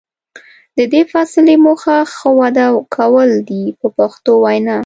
د 0.77 0.79
دې 0.93 1.01
فاصلې 1.11 1.55
موخه 1.65 1.97
ښه 2.15 2.29
وده 2.39 2.67
کول 2.95 3.29
دي 3.49 3.63
په 3.79 3.87
پښتو 3.97 4.31
وینا. 4.43 4.77